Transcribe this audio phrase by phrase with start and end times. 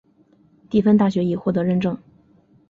[0.67, 1.95] 蒂芬大学已获得认证。